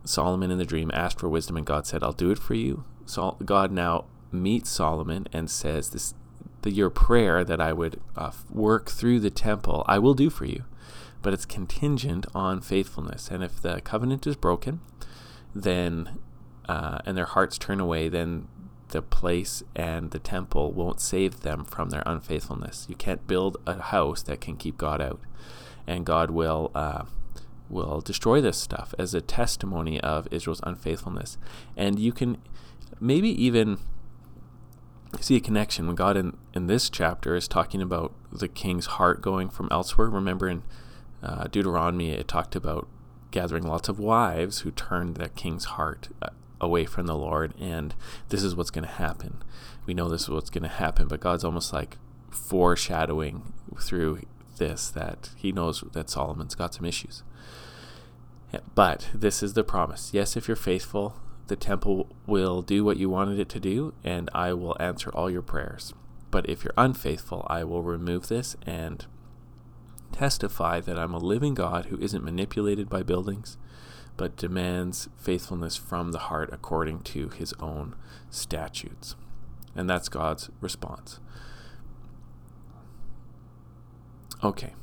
Solomon 0.05 0.49
in 0.49 0.57
the 0.57 0.65
dream 0.65 0.89
asked 0.93 1.19
for 1.19 1.29
wisdom 1.29 1.57
and 1.57 1.65
God 1.65 1.85
said, 1.85 2.01
"I'll 2.01 2.13
do 2.13 2.31
it 2.31 2.39
for 2.39 2.55
you." 2.55 2.85
So 3.05 3.37
God 3.45 3.71
now 3.71 4.05
meets 4.31 4.69
Solomon 4.69 5.27
and 5.33 5.49
says, 5.49 5.89
"This, 5.89 6.13
the, 6.61 6.71
your 6.71 6.89
prayer 6.89 7.43
that 7.43 7.59
I 7.59 7.73
would 7.73 7.99
uh, 8.15 8.31
work 8.49 8.89
through 8.89 9.19
the 9.19 9.29
temple, 9.29 9.83
I 9.87 9.99
will 9.99 10.13
do 10.13 10.29
for 10.29 10.45
you, 10.45 10.63
but 11.21 11.33
it's 11.33 11.45
contingent 11.45 12.25
on 12.33 12.61
faithfulness. 12.61 13.29
And 13.29 13.43
if 13.43 13.61
the 13.61 13.81
covenant 13.81 14.25
is 14.25 14.35
broken, 14.37 14.79
then 15.53 16.19
uh, 16.69 16.99
and 17.05 17.17
their 17.17 17.25
hearts 17.25 17.57
turn 17.57 17.81
away, 17.81 18.07
then 18.07 18.47
the 18.91 19.01
place 19.01 19.63
and 19.75 20.11
the 20.11 20.19
temple 20.19 20.71
won't 20.71 21.01
save 21.01 21.41
them 21.41 21.65
from 21.65 21.89
their 21.89 22.03
unfaithfulness. 22.05 22.85
You 22.89 22.95
can't 22.95 23.25
build 23.27 23.57
a 23.65 23.81
house 23.81 24.21
that 24.23 24.41
can 24.41 24.55
keep 24.55 24.77
God 24.77 25.01
out, 25.01 25.19
and 25.87 26.05
God 26.05 26.31
will 26.31 26.71
uh, 26.75 27.05
will 27.69 28.01
destroy 28.01 28.41
this 28.41 28.57
stuff 28.57 28.93
as 28.99 29.13
a 29.13 29.21
testimony 29.21 29.99
of 30.01 30.27
Israel's 30.31 30.61
unfaithfulness. 30.63 31.37
And 31.75 31.99
you 31.99 32.11
can 32.11 32.37
maybe 32.99 33.29
even 33.43 33.79
see 35.19 35.35
a 35.35 35.41
connection 35.41 35.87
when 35.87 35.95
God 35.95 36.17
in, 36.17 36.37
in 36.53 36.67
this 36.67 36.89
chapter 36.89 37.35
is 37.35 37.47
talking 37.47 37.81
about 37.81 38.13
the 38.31 38.47
king's 38.47 38.85
heart 38.85 39.21
going 39.21 39.49
from 39.49 39.67
elsewhere. 39.71 40.09
Remember 40.09 40.47
in 40.47 40.63
uh, 41.23 41.45
Deuteronomy, 41.45 42.11
it 42.11 42.27
talked 42.27 42.55
about 42.55 42.87
gathering 43.31 43.63
lots 43.63 43.89
of 43.89 43.99
wives 43.99 44.59
who 44.59 44.71
turned 44.71 45.15
the 45.15 45.29
king's 45.29 45.65
heart 45.65 46.09
uh, 46.21 46.29
away 46.61 46.85
from 46.85 47.07
the 47.07 47.17
Lord, 47.17 47.53
and 47.59 47.93
this 48.29 48.43
is 48.43 48.55
what's 48.55 48.71
going 48.71 48.85
to 48.85 48.91
happen. 48.91 49.43
We 49.85 49.93
know 49.93 50.07
this 50.07 50.23
is 50.23 50.29
what's 50.29 50.49
going 50.49 50.63
to 50.63 50.69
happen, 50.69 51.07
but 51.07 51.19
God's 51.19 51.43
almost 51.43 51.73
like 51.73 51.97
foreshadowing 52.29 53.51
through 53.81 54.21
this 54.57 54.89
that 54.91 55.31
He 55.35 55.51
knows 55.51 55.83
that 55.91 56.09
Solomon's 56.09 56.55
got 56.55 56.73
some 56.73 56.85
issues. 56.85 57.23
But 58.75 59.09
this 59.13 59.41
is 59.41 59.53
the 59.53 59.63
promise. 59.63 60.11
Yes, 60.13 60.37
if 60.37 60.47
you're 60.47 60.55
faithful, 60.55 61.15
the 61.47 61.55
temple 61.55 62.15
will 62.25 62.61
do 62.61 62.83
what 62.83 62.97
you 62.97 63.09
wanted 63.09 63.39
it 63.39 63.49
to 63.49 63.59
do, 63.59 63.93
and 64.03 64.29
I 64.33 64.53
will 64.53 64.77
answer 64.79 65.09
all 65.09 65.29
your 65.29 65.41
prayers. 65.41 65.93
But 66.29 66.49
if 66.49 66.63
you're 66.63 66.73
unfaithful, 66.77 67.45
I 67.49 67.63
will 67.63 67.83
remove 67.83 68.27
this 68.27 68.55
and 68.65 69.05
testify 70.11 70.79
that 70.81 70.99
I'm 70.99 71.13
a 71.13 71.19
living 71.19 71.53
God 71.53 71.85
who 71.85 71.99
isn't 71.99 72.23
manipulated 72.23 72.89
by 72.89 73.03
buildings, 73.03 73.57
but 74.21 74.37
demands 74.37 75.09
faithfulness 75.17 75.75
from 75.75 76.11
the 76.11 76.19
heart 76.19 76.51
according 76.53 76.99
to 76.99 77.29
his 77.29 77.55
own 77.59 77.95
statutes. 78.29 79.15
And 79.75 79.89
that's 79.89 80.09
God's 80.09 80.51
response. 80.61 81.19
Okay. 84.43 84.75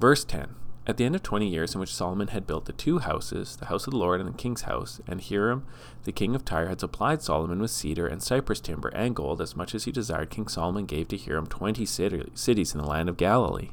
Verse 0.00 0.24
10 0.24 0.56
At 0.84 0.96
the 0.96 1.04
end 1.04 1.14
of 1.14 1.22
20 1.22 1.46
years, 1.46 1.74
in 1.74 1.80
which 1.80 1.94
Solomon 1.94 2.26
had 2.26 2.44
built 2.44 2.64
the 2.64 2.72
two 2.72 2.98
houses, 2.98 3.54
the 3.54 3.66
house 3.66 3.86
of 3.86 3.92
the 3.92 3.98
Lord 3.98 4.20
and 4.20 4.28
the 4.28 4.36
king's 4.36 4.62
house, 4.62 5.00
and 5.06 5.22
Hiram, 5.22 5.64
the 6.02 6.10
king 6.10 6.34
of 6.34 6.44
Tyre, 6.44 6.66
had 6.66 6.80
supplied 6.80 7.22
Solomon 7.22 7.60
with 7.60 7.70
cedar 7.70 8.08
and 8.08 8.20
cypress 8.20 8.58
timber 8.58 8.88
and 8.88 9.14
gold, 9.14 9.40
as 9.40 9.54
much 9.54 9.76
as 9.76 9.84
he 9.84 9.92
desired, 9.92 10.30
King 10.30 10.48
Solomon 10.48 10.86
gave 10.86 11.06
to 11.06 11.16
Hiram 11.16 11.46
20 11.46 11.86
cities 11.86 12.74
in 12.74 12.80
the 12.80 12.88
land 12.88 13.08
of 13.08 13.16
Galilee. 13.16 13.70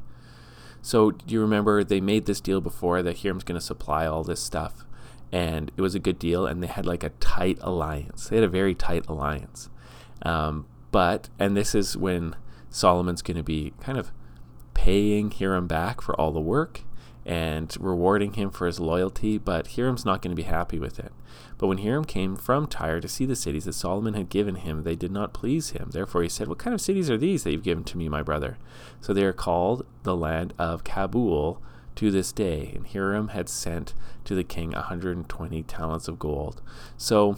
So 0.81 1.11
do 1.11 1.33
you 1.33 1.41
remember 1.41 1.83
they 1.83 2.01
made 2.01 2.25
this 2.25 2.41
deal 2.41 2.61
before 2.61 3.03
that 3.03 3.19
Hiram's 3.19 3.43
going 3.43 3.59
to 3.59 3.65
supply 3.65 4.05
all 4.05 4.23
this 4.23 4.41
stuff, 4.41 4.85
and 5.31 5.71
it 5.77 5.81
was 5.81 5.95
a 5.95 5.99
good 5.99 6.19
deal, 6.19 6.45
and 6.45 6.61
they 6.61 6.67
had 6.67 6.85
like 6.85 7.03
a 7.03 7.09
tight 7.19 7.57
alliance. 7.61 8.29
They 8.29 8.37
had 8.37 8.45
a 8.45 8.49
very 8.49 8.75
tight 8.75 9.07
alliance. 9.07 9.69
Um, 10.23 10.65
but 10.91 11.29
and 11.39 11.55
this 11.55 11.73
is 11.75 11.95
when 11.95 12.35
Solomon's 12.69 13.21
going 13.21 13.37
to 13.37 13.43
be 13.43 13.73
kind 13.79 13.97
of 13.97 14.11
paying 14.73 15.31
Hiram 15.31 15.67
back 15.67 16.01
for 16.01 16.19
all 16.19 16.31
the 16.31 16.39
work 16.39 16.81
and 17.25 17.75
rewarding 17.79 18.33
him 18.33 18.50
for 18.50 18.65
his 18.65 18.79
loyalty, 18.79 19.38
but 19.38 19.68
Hiram's 19.68 20.06
not 20.06 20.21
going 20.21 20.31
to 20.31 20.41
be 20.41 20.47
happy 20.47 20.79
with 20.79 21.00
it. 21.00 21.12
But 21.57 21.68
when 21.68 21.79
Hiram 21.79 22.06
came 22.06 22.35
from 22.35 22.68
Tyre 22.68 23.00
to 23.00 23.07
see 23.07 23.25
the 23.25 23.35
cities 23.35 23.65
that 23.65 23.73
Solomon 23.73 24.15
had 24.15 24.29
given 24.29 24.56
him, 24.56 24.83
they 24.83 24.95
did 24.95 25.12
not 25.12 25.33
please 25.33 25.71
him. 25.71 25.89
Therefore 25.91 26.23
he 26.23 26.29
said, 26.29 26.47
What 26.47 26.57
kind 26.57 26.73
of 26.73 26.81
cities 26.81 27.09
are 27.09 27.18
these 27.18 27.44
that 27.44 27.51
you've 27.51 27.63
given 27.63 27.83
to 27.85 27.97
me, 27.97 28.09
my 28.09 28.23
brother? 28.23 28.57
So 29.00 29.13
they 29.13 29.23
are 29.23 29.33
called 29.33 29.85
the 30.03 30.15
land 30.15 30.53
of 30.57 30.83
Cabul 30.83 31.62
to 31.95 32.09
this 32.09 32.31
day. 32.31 32.71
And 32.75 32.88
Hiram 32.88 33.29
had 33.29 33.50
sent 33.50 33.94
to 34.25 34.33
the 34.33 34.44
king 34.44 34.71
120 34.71 35.63
talents 35.63 36.07
of 36.07 36.17
gold. 36.17 36.62
So 36.97 37.38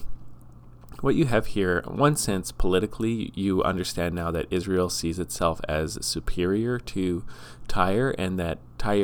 what 1.01 1.15
you 1.15 1.25
have 1.25 1.47
here, 1.47 1.83
one 1.85 2.15
sense, 2.15 2.53
politically, 2.53 3.33
you 3.35 3.61
understand 3.63 4.15
now 4.15 4.31
that 4.31 4.47
Israel 4.49 4.89
sees 4.89 5.19
itself 5.19 5.59
as 5.67 5.97
superior 6.05 6.79
to 6.79 7.25
Tyre 7.67 8.11
and 8.11 8.39
that 8.39 8.59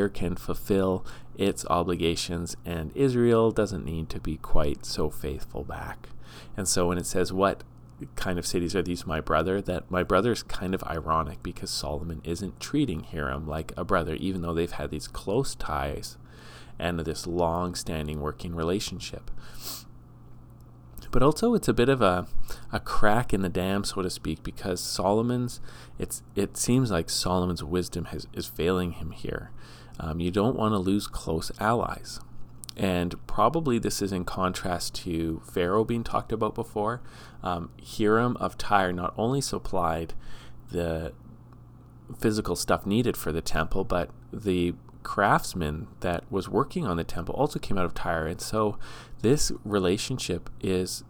Can 0.10 0.36
fulfill 0.36 1.06
its 1.38 1.66
obligations, 1.70 2.58
and 2.66 2.92
Israel 2.96 3.52
doesn't 3.52 3.86
need 3.86 4.10
to 4.10 4.20
be 4.20 4.38
quite 4.38 4.86
so 4.86 5.10
faithful 5.10 5.64
back. 5.64 6.10
And 6.58 6.68
so 6.68 6.88
when 6.88 6.98
it 6.98 7.06
says, 7.06 7.32
What 7.32 7.64
kind 8.16 8.38
of 8.38 8.46
cities 8.46 8.76
are 8.76 8.82
these, 8.82 9.06
my 9.06 9.22
brother? 9.22 9.62
That 9.62 9.90
my 9.90 10.04
brother 10.04 10.32
is 10.32 10.44
kind 10.44 10.76
of 10.76 10.84
ironic 10.84 11.42
because 11.42 11.70
Solomon 11.70 12.22
isn't 12.24 12.60
treating 12.60 13.04
Hiram 13.04 13.48
like 13.48 13.72
a 13.78 13.86
brother, 13.86 14.16
even 14.16 14.42
though 14.42 14.54
they've 14.54 14.72
had 14.72 14.92
these 14.92 15.08
close 15.08 15.56
ties 15.56 16.18
and 16.78 17.00
this 17.00 17.26
long 17.26 17.74
standing 17.76 18.20
working 18.20 18.56
relationship 18.56 19.32
but 21.12 21.24
also 21.24 21.54
it's 21.54 21.68
a 21.68 21.74
bit 21.74 21.90
of 21.90 22.02
a, 22.02 22.28
a 22.72 22.80
crack 22.80 23.34
in 23.34 23.42
the 23.42 23.50
dam, 23.50 23.84
so 23.84 24.02
to 24.02 24.10
speak, 24.10 24.44
because 24.44 24.80
Solomon's 24.80 25.60
it's 25.98 26.24
it 26.36 26.58
seems 26.58 26.92
like 26.92 27.10
Solomon's 27.10 27.64
wisdom 27.64 28.06
has, 28.06 28.28
is 28.34 28.48
failing 28.48 28.94
him 28.94 29.12
here. 29.12 29.52
Um, 30.00 30.20
you 30.20 30.32
don't 30.32 30.56
want 30.56 30.74
to 30.74 30.78
lose 30.78 31.08
close 31.08 31.52
allies. 31.60 32.20
And 32.78 33.16
probably 33.28 33.78
this 33.78 34.02
is 34.02 34.14
in 34.14 34.24
contrast 34.24 34.96
to 35.04 35.42
Pharaoh 35.52 35.84
being 35.84 36.04
talked 36.04 36.32
about 36.32 36.56
before. 36.56 37.02
Um, 37.44 37.72
Hiram 37.84 38.38
of 38.38 38.58
Tyre 38.58 38.94
not 38.94 39.14
only 39.18 39.42
supplied 39.42 40.14
the 40.72 41.12
physical 42.18 42.56
stuff 42.56 42.86
needed 42.86 43.18
for 43.18 43.34
the 43.34 43.42
temple, 43.42 43.84
but 43.84 44.10
the 44.32 44.76
craftsman 45.04 45.88
that 46.02 46.24
was 46.32 46.50
working 46.50 46.86
on 46.86 46.98
the 46.98 47.04
temple 47.04 47.36
also 47.36 47.60
came 47.60 47.78
out 47.78 47.86
of 47.86 47.94
Tyre. 47.94 48.28
And 48.28 48.42
so 48.42 48.78
this 49.22 49.52
relationship 49.64 50.50
is 50.62 51.04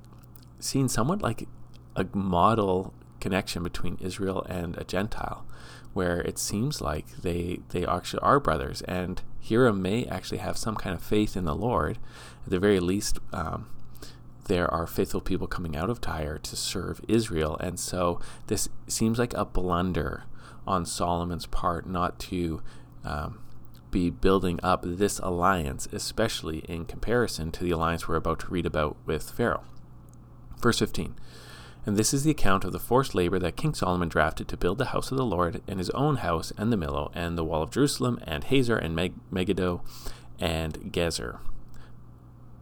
seen 0.60 0.88
somewhat 0.88 1.22
like 1.22 1.48
a 1.96 2.05
model 2.13 2.93
connection 3.19 3.63
between 3.63 3.98
Israel 4.00 4.46
and 4.48 4.77
a 4.77 4.84
Gentile, 4.84 5.46
where 5.93 6.22
it 6.22 6.38
seems 6.38 6.81
like 6.81 7.08
they 7.22 7.60
they 7.69 7.86
actually 7.86 8.22
are 8.22 8.39
brothers, 8.39 8.81
and 8.84 9.22
Hiram 9.48 9.81
may 9.81 10.05
actually 10.05 10.38
have 10.38 10.58
some 10.58 10.75
kind 10.75 10.96
of 10.96 11.01
faith 11.01 11.36
in 11.36 11.46
the 11.46 11.55
Lord. 11.55 11.98
At 12.46 12.51
the 12.51 12.60
very 12.60 12.79
least, 12.79 13.19
um, 13.34 13.67
there 14.50 14.72
are 14.74 14.88
faithful 14.88 15.22
people 15.22 15.48
coming 15.48 15.75
out 15.75 15.89
of 15.89 16.01
Tyre 16.01 16.39
to 16.39 16.55
serve 16.55 17.01
Israel. 17.08 17.55
And 17.60 17.79
so 17.79 18.19
this 18.48 18.67
seems 18.88 19.19
like 19.19 19.34
a 19.36 19.46
blunder 19.46 20.24
on 20.67 20.86
Solomon's 20.86 21.46
part 21.46 21.88
not 21.88 22.19
to 22.19 22.62
um, 23.05 23.39
be 23.91 24.10
building 24.10 24.60
up 24.62 24.84
this 24.86 25.19
alliance, 25.19 25.88
especially 25.91 26.60
in 26.60 26.86
comparison 26.86 27.51
to 27.51 27.63
the 27.63 27.72
alliance 27.72 28.08
we're 28.08 28.15
about 28.15 28.39
to 28.41 28.48
read 28.48 28.65
about 28.65 28.98
with 29.05 29.31
Pharaoh. 29.31 29.63
Verse 30.62 30.79
15. 30.79 31.15
And 31.86 31.98
this 31.98 32.13
is 32.13 32.24
the 32.24 32.31
account 32.31 32.65
of 32.65 32.72
the 32.72 32.79
forced 32.79 33.15
labor 33.15 33.39
that 33.39 33.55
King 33.55 33.74
Solomon 33.74 34.10
drafted 34.10 34.48
to 34.50 34.58
build 34.58 34.77
the 34.77 34.86
house 34.86 35.12
of 35.12 35.17
the 35.17 35.25
Lord, 35.25 35.62
and 35.67 35.79
his 35.79 35.89
own 35.91 36.17
house, 36.17 36.51
and 36.58 36.72
the 36.72 36.77
Millo, 36.77 37.12
and 37.15 37.38
the 37.38 37.43
wall 37.43 37.63
of 37.63 37.72
Jerusalem, 37.72 38.19
and 38.24 38.43
Hazor, 38.43 38.77
and 38.77 38.96
Meg- 38.96 39.15
Megiddo, 39.31 39.81
and 40.39 40.74
Gezer. 40.91 41.39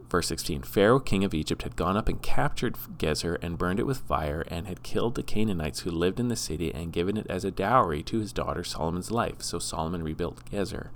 Verse 0.09 0.27
16 0.27 0.63
Pharaoh, 0.63 0.99
king 0.99 1.23
of 1.23 1.33
Egypt, 1.33 1.63
had 1.63 1.75
gone 1.75 1.97
up 1.97 2.07
and 2.07 2.21
captured 2.21 2.77
Gezer 2.97 3.37
and 3.41 3.57
burned 3.57 3.79
it 3.79 3.85
with 3.85 3.99
fire, 3.99 4.45
and 4.47 4.67
had 4.67 4.83
killed 4.83 5.15
the 5.15 5.23
Canaanites 5.23 5.81
who 5.81 5.91
lived 5.91 6.19
in 6.19 6.29
the 6.29 6.35
city 6.35 6.73
and 6.73 6.93
given 6.93 7.17
it 7.17 7.27
as 7.29 7.43
a 7.43 7.51
dowry 7.51 8.03
to 8.03 8.19
his 8.19 8.31
daughter 8.31 8.63
Solomon's 8.63 9.11
life. 9.11 9.41
So 9.41 9.59
Solomon 9.59 10.03
rebuilt 10.03 10.45
Gezer. 10.49 10.89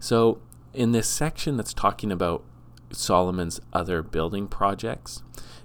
So, 0.00 0.40
in 0.74 0.92
this 0.92 1.08
section 1.08 1.56
that's 1.56 1.74
talking 1.74 2.10
about 2.10 2.42
Solomon's 2.90 3.60
other 3.72 4.02
building 4.02 4.48
projects, 4.48 5.22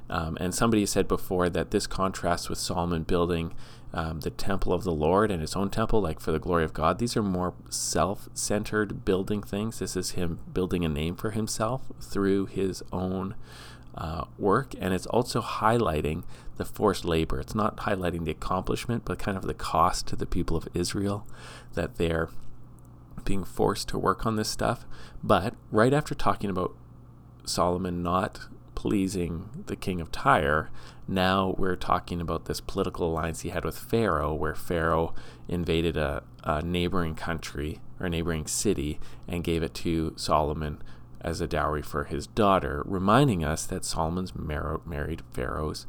um, 0.09 0.37
and 0.39 0.53
somebody 0.53 0.85
said 0.85 1.07
before 1.07 1.49
that 1.49 1.71
this 1.71 1.87
contrasts 1.87 2.49
with 2.49 2.59
Solomon 2.59 3.03
building 3.03 3.53
um, 3.93 4.19
the 4.19 4.29
temple 4.29 4.73
of 4.73 4.83
the 4.83 4.91
Lord 4.91 5.31
and 5.31 5.41
his 5.41 5.55
own 5.55 5.69
temple, 5.69 6.01
like 6.01 6.19
for 6.19 6.31
the 6.31 6.39
glory 6.39 6.63
of 6.63 6.73
God. 6.73 6.99
These 6.99 7.15
are 7.15 7.23
more 7.23 7.53
self 7.69 8.29
centered 8.33 9.05
building 9.05 9.41
things. 9.41 9.79
This 9.79 9.95
is 9.95 10.11
him 10.11 10.39
building 10.51 10.83
a 10.83 10.89
name 10.89 11.15
for 11.15 11.31
himself 11.31 11.91
through 12.01 12.47
his 12.47 12.83
own 12.91 13.35
uh, 13.95 14.25
work. 14.37 14.73
And 14.79 14.93
it's 14.93 15.07
also 15.07 15.41
highlighting 15.41 16.23
the 16.57 16.65
forced 16.65 17.05
labor. 17.05 17.39
It's 17.39 17.55
not 17.55 17.77
highlighting 17.77 18.25
the 18.25 18.31
accomplishment, 18.31 19.05
but 19.05 19.19
kind 19.19 19.37
of 19.37 19.43
the 19.43 19.53
cost 19.53 20.07
to 20.07 20.15
the 20.15 20.25
people 20.25 20.57
of 20.57 20.67
Israel 20.73 21.25
that 21.73 21.95
they're 21.95 22.29
being 23.23 23.43
forced 23.43 23.89
to 23.89 23.97
work 23.97 24.25
on 24.25 24.35
this 24.35 24.49
stuff. 24.49 24.85
But 25.23 25.55
right 25.71 25.93
after 25.93 26.13
talking 26.13 26.49
about 26.49 26.75
Solomon 27.45 28.03
not 28.03 28.47
pleasing 28.77 29.49
the 29.65 29.75
king 29.75 29.99
of 29.99 30.11
Tyre, 30.11 30.69
now 31.07 31.55
we're 31.57 31.75
talking 31.75 32.21
about 32.21 32.45
this 32.45 32.61
political 32.61 33.09
alliance 33.09 33.41
he 33.41 33.49
had 33.49 33.65
with 33.65 33.75
Pharaoh, 33.75 34.35
where 34.35 34.53
Pharaoh 34.53 35.15
invaded 35.47 35.97
a, 35.97 36.21
a 36.43 36.61
neighboring 36.61 37.15
country 37.15 37.79
or 37.99 38.05
a 38.05 38.09
neighboring 38.11 38.45
city 38.45 38.99
and 39.27 39.43
gave 39.43 39.63
it 39.63 39.73
to 39.73 40.13
Solomon 40.15 40.79
as 41.21 41.41
a 41.41 41.47
dowry 41.47 41.81
for 41.81 42.03
his 42.03 42.27
daughter, 42.27 42.83
reminding 42.85 43.43
us 43.43 43.65
that 43.65 43.83
Solomon's 43.83 44.35
mar- 44.35 44.79
married 44.85 45.23
Pharaoh's 45.31 45.87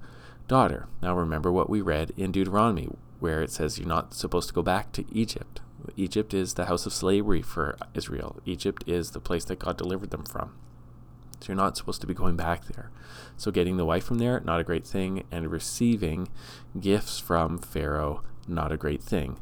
daughter. 0.49 0.87
Now, 1.03 1.15
remember 1.15 1.53
what 1.53 1.69
we 1.69 1.83
read 1.83 2.15
in 2.17 2.33
Deuteronomy, 2.33 2.89
where 3.21 3.43
it 3.43 3.51
says 3.51 3.79
you're 3.79 3.87
not 3.87 4.15
supposed 4.15 4.49
to 4.49 4.55
go 4.55 4.63
back 4.63 4.93
to 4.93 5.05
Egypt. 5.13 5.61
Egypt 5.99 6.33
is 6.33 6.55
the 6.55 6.65
house 6.65 6.87
of 6.87 6.95
slavery 6.95 7.43
for 7.43 7.77
Israel, 7.93 8.41
Egypt 8.47 8.83
is 8.87 9.11
the 9.11 9.21
place 9.21 9.45
that 9.45 9.59
God 9.59 9.77
delivered 9.77 10.11
them 10.11 10.25
from. 10.25 10.55
So 11.41 11.49
you're 11.49 11.57
not 11.57 11.77
supposed 11.77 12.01
to 12.01 12.07
be 12.07 12.15
going 12.15 12.37
back 12.37 12.67
there. 12.67 12.91
So 13.37 13.51
getting 13.51 13.77
the 13.77 13.85
wife 13.85 14.05
from 14.05 14.19
there, 14.19 14.41
not 14.41 14.61
a 14.61 14.65
great 14.65 14.87
thing, 14.87 15.25
and 15.31 15.51
receiving 15.51 16.29
gifts 16.79 17.19
from 17.19 17.59
Pharaoh, 17.59 18.23
not 18.47 18.73
a 18.73 18.77
great 18.77 19.03
thing. 19.03 19.39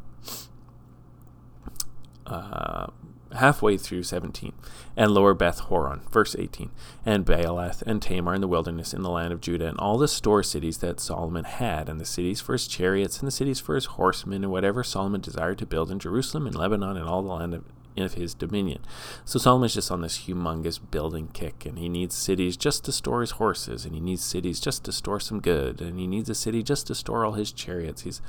Uh, 2.27 2.89
halfway 3.35 3.77
through 3.77 4.03
17, 4.03 4.53
and 4.97 5.11
lower 5.11 5.35
Beth 5.35 5.61
Horon, 5.61 6.03
verse 6.11 6.35
18, 6.39 6.71
and 7.05 7.25
Baalath 7.25 7.83
and 7.83 8.01
Tamar 8.03 8.35
in 8.35 8.41
the 8.41 8.49
wilderness 8.49 8.95
in 8.95 9.03
the 9.03 9.11
land 9.11 9.33
of 9.33 9.41
Judah, 9.41 9.69
and 9.69 9.79
all 9.79 9.99
the 9.99 10.09
store 10.09 10.43
cities 10.43 10.79
that 10.79 11.01
Solomon 11.01 11.45
had, 11.45 11.89
and 11.89 12.01
the 12.01 12.05
cities 12.05 12.41
for 12.41 12.53
his 12.53 12.67
chariots, 12.67 13.19
and 13.19 13.27
the 13.27 13.33
cities 13.33 13.61
for 13.61 13.75
his 13.75 13.87
horsemen, 13.87 14.43
and 14.43 14.53
whatever 14.53 14.83
Solomon 14.83 15.21
desired 15.21 15.59
to 15.59 15.67
build 15.67 15.91
in 15.91 15.99
Jerusalem 15.99 16.47
and 16.47 16.57
Lebanon 16.57 16.97
and 16.97 17.09
all 17.09 17.23
the 17.23 17.33
land 17.33 17.55
of 17.55 17.65
of 18.05 18.15
his 18.15 18.35
dominion. 18.35 18.81
So 19.25 19.39
Solomon's 19.39 19.75
just 19.75 19.91
on 19.91 20.01
this 20.01 20.27
humongous 20.27 20.79
building 20.91 21.29
kick, 21.33 21.65
and 21.65 21.79
he 21.79 21.89
needs 21.89 22.15
cities 22.15 22.57
just 22.57 22.85
to 22.85 22.93
store 22.93 23.21
his 23.21 23.33
horses, 23.33 23.85
and 23.85 23.95
he 23.95 24.01
needs 24.01 24.25
cities 24.25 24.61
just 24.61 24.85
to 24.85 24.93
store 24.93 25.21
some 25.21 25.41
good, 25.41 25.81
and 25.81 25.99
he 25.99 26.07
needs 26.07 26.29
a 26.29 26.35
city 26.35 26.63
just 26.63 26.87
to 26.89 26.95
store 26.95 27.25
all 27.25 27.33
his 27.33 27.53
chariots. 27.53 28.03
He's, 28.03 28.21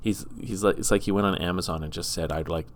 he's, 0.00 0.26
he's 0.40 0.62
like, 0.62 0.78
it's 0.78 0.90
like 0.90 1.02
he 1.02 1.12
went 1.12 1.26
on 1.26 1.36
Amazon 1.36 1.82
and 1.82 1.92
just 1.92 2.12
said, 2.12 2.30
"I'd 2.30 2.48
like 2.48 2.66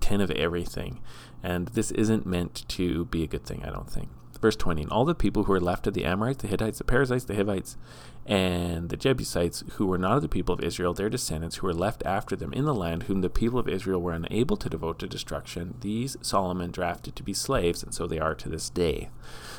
ten 0.00 0.20
of 0.20 0.30
everything," 0.32 1.00
and 1.42 1.68
this 1.68 1.90
isn't 1.92 2.26
meant 2.26 2.68
to 2.68 3.04
be 3.06 3.22
a 3.22 3.26
good 3.28 3.44
thing, 3.44 3.62
I 3.64 3.70
don't 3.70 3.90
think. 3.90 4.08
Verse 4.44 4.56
20 4.56 4.82
And 4.82 4.90
all 4.90 5.06
the 5.06 5.14
people 5.14 5.44
who 5.44 5.52
were 5.52 5.58
left 5.58 5.86
of 5.86 5.94
the 5.94 6.04
Amorites, 6.04 6.42
the 6.42 6.48
Hittites, 6.48 6.76
the 6.76 6.84
Perizzites, 6.84 7.24
the 7.24 7.34
Hivites, 7.34 7.78
and 8.26 8.90
the 8.90 8.96
Jebusites, 8.98 9.64
who 9.76 9.86
were 9.86 9.96
not 9.96 10.16
of 10.16 10.20
the 10.22 10.28
people 10.28 10.52
of 10.52 10.60
Israel, 10.60 10.92
their 10.92 11.08
descendants, 11.08 11.56
who 11.56 11.66
were 11.66 11.72
left 11.72 12.02
after 12.04 12.36
them 12.36 12.52
in 12.52 12.66
the 12.66 12.74
land, 12.74 13.04
whom 13.04 13.22
the 13.22 13.30
people 13.30 13.58
of 13.58 13.70
Israel 13.70 14.02
were 14.02 14.12
unable 14.12 14.58
to 14.58 14.68
devote 14.68 14.98
to 14.98 15.06
destruction, 15.06 15.76
these 15.80 16.18
Solomon 16.20 16.72
drafted 16.72 17.16
to 17.16 17.22
be 17.22 17.32
slaves, 17.32 17.82
and 17.82 17.94
so 17.94 18.06
they 18.06 18.18
are 18.18 18.34
to 18.34 18.50
this 18.50 18.68
day. 18.68 19.08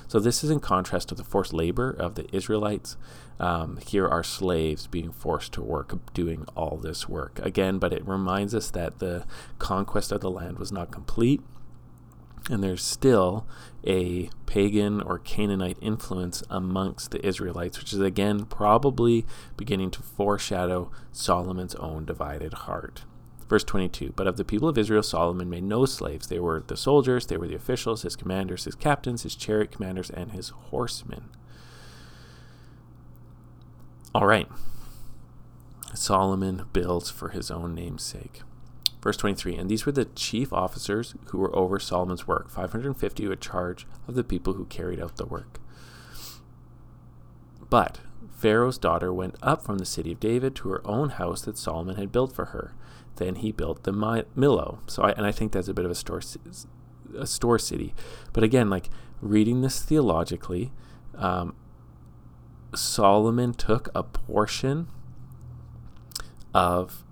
So 0.07 0.19
this 0.19 0.43
is 0.43 0.51
in 0.51 0.59
contrast 0.59 1.09
to 1.09 1.15
the 1.15 1.23
forced 1.23 1.51
labor 1.51 1.89
of 1.89 2.13
the 2.13 2.27
Israelites. 2.31 2.95
Um, 3.39 3.77
here 3.77 4.07
are 4.07 4.23
slaves 4.23 4.85
being 4.85 5.11
forced 5.11 5.51
to 5.53 5.63
work, 5.63 6.13
doing 6.13 6.45
all 6.55 6.77
this 6.77 7.09
work. 7.09 7.39
Again, 7.41 7.79
but 7.79 7.91
it 7.91 8.07
reminds 8.07 8.53
us 8.53 8.69
that 8.69 8.99
the 8.99 9.25
conquest 9.57 10.11
of 10.11 10.21
the 10.21 10.29
land 10.29 10.59
was 10.59 10.71
not 10.71 10.91
complete 10.91 11.41
and 12.49 12.63
there's 12.63 12.83
still 12.83 13.45
a 13.85 14.29
pagan 14.45 15.01
or 15.01 15.19
Canaanite 15.19 15.77
influence 15.81 16.43
amongst 16.49 17.11
the 17.11 17.25
Israelites, 17.25 17.79
which 17.79 17.93
is 17.93 17.99
again 17.99 18.45
probably 18.45 19.25
beginning 19.57 19.91
to 19.91 20.01
foreshadow 20.01 20.91
Solomon's 21.11 21.75
own 21.75 22.05
divided 22.05 22.53
heart. 22.53 23.03
Verse 23.47 23.63
22 23.63 24.13
But 24.15 24.27
of 24.27 24.37
the 24.37 24.45
people 24.45 24.67
of 24.67 24.77
Israel, 24.77 25.03
Solomon 25.03 25.49
made 25.49 25.63
no 25.63 25.85
slaves. 25.85 26.27
They 26.27 26.39
were 26.39 26.63
the 26.65 26.77
soldiers, 26.77 27.27
they 27.27 27.37
were 27.37 27.47
the 27.47 27.55
officials, 27.55 28.01
his 28.01 28.15
commanders, 28.15 28.65
his 28.65 28.75
captains, 28.75 29.23
his 29.23 29.35
chariot 29.35 29.71
commanders, 29.71 30.09
and 30.09 30.31
his 30.31 30.49
horsemen. 30.49 31.29
All 34.13 34.25
right. 34.25 34.47
Solomon 35.93 36.65
builds 36.73 37.09
for 37.09 37.29
his 37.29 37.51
own 37.51 37.75
name's 37.75 38.03
sake. 38.03 38.41
Verse 39.05 39.17
23 39.17 39.55
And 39.55 39.69
these 39.69 39.85
were 39.85 39.91
the 39.91 40.05
chief 40.05 40.51
officers 40.51 41.13
who 41.27 41.37
were 41.37 41.55
over 41.55 41.79
Solomon's 41.79 42.27
work, 42.27 42.49
550 42.49 43.23
who 43.23 43.29
had 43.29 43.39
charge 43.39 43.85
of 44.07 44.15
the 44.15 44.23
people 44.23 44.53
who 44.53 44.65
carried 44.65 44.99
out 44.99 45.15
the 45.17 45.27
work. 45.27 45.59
But 47.69 47.99
Pharaoh's 48.35 48.79
daughter 48.79 49.13
went 49.13 49.35
up 49.43 49.63
from 49.63 49.77
the 49.77 49.85
city 49.85 50.13
of 50.13 50.19
David 50.19 50.55
to 50.55 50.69
her 50.69 50.81
own 50.87 51.09
house 51.09 51.43
that 51.43 51.55
Solomon 51.55 51.97
had 51.97 52.11
built 52.11 52.33
for 52.33 52.45
her. 52.45 52.73
Then 53.17 53.35
he 53.35 53.51
built 53.51 53.83
the 53.83 53.93
Millo. 53.93 54.79
So, 54.89 55.03
I, 55.03 55.11
and 55.11 55.25
I 55.25 55.31
think 55.31 55.51
that's 55.51 55.67
a 55.67 55.73
bit 55.73 55.85
of 55.85 55.91
a 55.91 55.95
store, 55.95 56.21
a 57.15 57.27
store 57.27 57.59
city. 57.59 57.93
But 58.33 58.43
again, 58.43 58.71
like 58.71 58.89
reading 59.21 59.61
this 59.61 59.83
theologically, 59.83 60.71
um, 61.13 61.55
Solomon 62.73 63.53
took 63.53 63.87
a 63.93 64.01
portion 64.01 64.87
of 66.55 67.03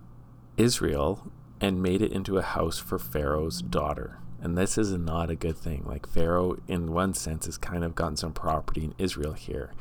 Israel 0.57 1.31
and 1.63 1.81
made 1.81 2.01
it 2.01 2.11
into 2.11 2.37
a 2.37 2.41
house 2.41 2.77
for 2.77 2.99
Pharaoh's 2.99 3.61
daughter. 3.61 4.17
And 4.41 4.57
this 4.57 4.77
is 4.77 4.91
not 4.91 5.29
a 5.29 5.35
good 5.35 5.55
thing. 5.55 5.85
Like 5.85 6.05
Pharaoh, 6.05 6.57
in 6.67 6.91
one 6.91 7.13
sense, 7.13 7.45
has 7.45 7.57
kind 7.57 7.85
of 7.85 7.95
gotten 7.95 8.17
some 8.17 8.33
property 8.33 8.83
in 8.83 8.93
Israel 8.97 9.31
here. 9.31 9.71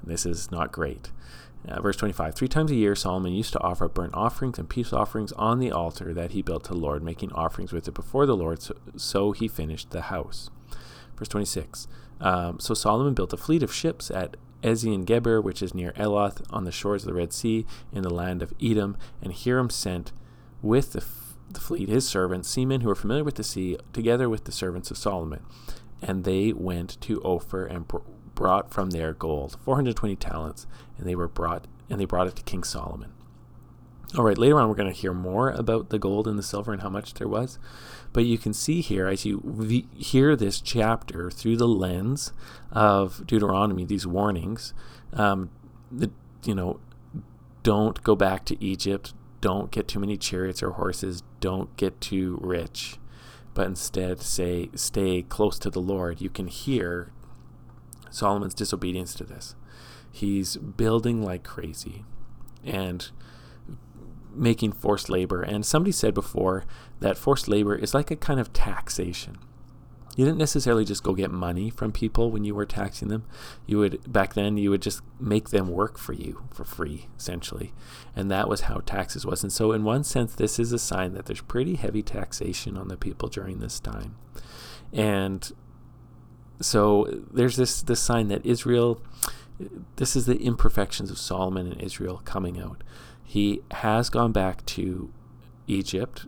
And 0.00 0.12
this 0.12 0.24
is 0.24 0.52
not 0.52 0.70
great. 0.70 1.10
Uh, 1.66 1.80
verse 1.80 1.96
25 1.96 2.36
Three 2.36 2.46
times 2.46 2.70
a 2.70 2.76
year, 2.76 2.94
Solomon 2.94 3.32
used 3.32 3.52
to 3.54 3.60
offer 3.60 3.88
burnt 3.88 4.14
offerings 4.14 4.56
and 4.56 4.68
peace 4.68 4.92
offerings 4.92 5.32
on 5.32 5.58
the 5.58 5.72
altar 5.72 6.14
that 6.14 6.30
he 6.30 6.42
built 6.42 6.62
to 6.64 6.74
the 6.74 6.78
Lord, 6.78 7.02
making 7.02 7.32
offerings 7.32 7.72
with 7.72 7.88
it 7.88 7.94
before 7.94 8.24
the 8.24 8.36
Lord. 8.36 8.62
So, 8.62 8.76
so 8.96 9.32
he 9.32 9.48
finished 9.48 9.90
the 9.90 10.02
house. 10.02 10.48
Verse 11.16 11.26
26 11.26 11.88
um, 12.20 12.60
So 12.60 12.72
Solomon 12.72 13.14
built 13.14 13.32
a 13.32 13.36
fleet 13.36 13.64
of 13.64 13.74
ships 13.74 14.12
at 14.12 14.36
Ezion 14.62 15.04
Geber, 15.04 15.40
which 15.40 15.60
is 15.60 15.74
near 15.74 15.92
Eloth, 15.96 16.40
on 16.50 16.62
the 16.62 16.70
shores 16.70 17.02
of 17.02 17.08
the 17.08 17.14
Red 17.14 17.32
Sea, 17.32 17.66
in 17.92 18.04
the 18.04 18.14
land 18.14 18.42
of 18.42 18.54
Edom. 18.62 18.96
And 19.20 19.32
Hiram 19.32 19.70
sent 19.70 20.12
with 20.62 20.92
the 20.92 21.00
the 21.50 21.60
fleet, 21.60 21.88
his 21.88 22.08
servants, 22.08 22.48
seamen 22.48 22.80
who 22.80 22.88
were 22.88 22.94
familiar 22.94 23.24
with 23.24 23.36
the 23.36 23.44
sea, 23.44 23.76
together 23.92 24.28
with 24.28 24.44
the 24.44 24.52
servants 24.52 24.90
of 24.90 24.98
Solomon. 24.98 25.44
And 26.00 26.24
they 26.24 26.52
went 26.52 27.00
to 27.02 27.20
Ophir 27.22 27.66
and 27.66 27.86
br- 27.86 27.98
brought 28.34 28.72
from 28.72 28.90
there 28.90 29.12
gold, 29.12 29.56
420 29.64 30.16
talents, 30.16 30.66
and 30.98 31.06
they 31.06 31.14
were 31.14 31.28
brought 31.28 31.66
and 31.90 32.00
they 32.00 32.06
brought 32.06 32.26
it 32.26 32.36
to 32.36 32.42
King 32.42 32.64
Solomon. 32.64 33.12
All 34.16 34.24
right, 34.24 34.36
later 34.36 34.58
on 34.60 34.68
we're 34.68 34.74
going 34.74 34.92
to 34.92 34.98
hear 34.98 35.14
more 35.14 35.50
about 35.50 35.88
the 35.90 35.98
gold 35.98 36.26
and 36.28 36.38
the 36.38 36.42
silver 36.42 36.72
and 36.72 36.82
how 36.82 36.90
much 36.90 37.14
there 37.14 37.28
was. 37.28 37.58
But 38.12 38.24
you 38.24 38.36
can 38.36 38.52
see 38.52 38.82
here 38.82 39.08
as 39.08 39.24
you 39.24 39.42
v- 39.44 39.88
hear 39.96 40.36
this 40.36 40.60
chapter 40.60 41.30
through 41.30 41.56
the 41.56 41.68
lens 41.68 42.32
of 42.70 43.26
Deuteronomy, 43.26 43.84
these 43.84 44.06
warnings, 44.06 44.74
um, 45.14 45.50
the, 45.90 46.10
you 46.44 46.54
know, 46.54 46.80
don't 47.62 48.02
go 48.02 48.14
back 48.14 48.44
to 48.46 48.62
Egypt, 48.62 49.14
don't 49.40 49.70
get 49.70 49.88
too 49.88 49.98
many 50.00 50.18
chariots 50.18 50.62
or 50.62 50.72
horses, 50.72 51.22
don't 51.42 51.76
get 51.76 52.00
too 52.00 52.38
rich, 52.40 52.98
but 53.52 53.66
instead 53.66 54.22
say 54.22 54.70
stay 54.74 55.22
close 55.22 55.58
to 55.58 55.68
the 55.68 55.80
Lord. 55.80 56.22
You 56.22 56.30
can 56.30 56.46
hear 56.46 57.12
Solomon's 58.08 58.54
disobedience 58.54 59.12
to 59.16 59.24
this. 59.24 59.56
He's 60.10 60.56
building 60.56 61.22
like 61.22 61.42
crazy 61.42 62.04
and 62.64 63.10
making 64.32 64.72
forced 64.72 65.10
labor. 65.10 65.42
And 65.42 65.66
somebody 65.66 65.92
said 65.92 66.14
before 66.14 66.64
that 67.00 67.18
forced 67.18 67.48
labor 67.48 67.74
is 67.74 67.92
like 67.92 68.10
a 68.10 68.16
kind 68.16 68.38
of 68.38 68.52
taxation. 68.52 69.38
You 70.16 70.26
didn't 70.26 70.38
necessarily 70.38 70.84
just 70.84 71.02
go 71.02 71.14
get 71.14 71.30
money 71.30 71.70
from 71.70 71.90
people 71.90 72.30
when 72.30 72.44
you 72.44 72.54
were 72.54 72.66
taxing 72.66 73.08
them. 73.08 73.24
You 73.66 73.78
would 73.78 74.12
back 74.12 74.34
then 74.34 74.58
you 74.58 74.70
would 74.70 74.82
just 74.82 75.00
make 75.18 75.50
them 75.50 75.68
work 75.68 75.98
for 75.98 76.12
you 76.12 76.44
for 76.50 76.64
free, 76.64 77.06
essentially. 77.18 77.72
And 78.14 78.30
that 78.30 78.48
was 78.48 78.62
how 78.62 78.78
taxes 78.84 79.24
was. 79.24 79.42
And 79.42 79.52
so 79.52 79.72
in 79.72 79.84
one 79.84 80.04
sense 80.04 80.34
this 80.34 80.58
is 80.58 80.72
a 80.72 80.78
sign 80.78 81.14
that 81.14 81.26
there's 81.26 81.40
pretty 81.40 81.76
heavy 81.76 82.02
taxation 82.02 82.76
on 82.76 82.88
the 82.88 82.96
people 82.96 83.28
during 83.28 83.60
this 83.60 83.80
time. 83.80 84.16
And 84.92 85.50
so 86.60 87.24
there's 87.32 87.56
this 87.56 87.80
this 87.80 88.00
sign 88.00 88.28
that 88.28 88.44
Israel 88.44 89.00
this 89.96 90.14
is 90.14 90.26
the 90.26 90.38
imperfections 90.38 91.10
of 91.10 91.18
Solomon 91.18 91.66
and 91.66 91.80
Israel 91.80 92.20
coming 92.24 92.60
out. 92.60 92.84
He 93.24 93.62
has 93.70 94.10
gone 94.10 94.32
back 94.32 94.66
to 94.66 95.10
Egypt 95.66 96.26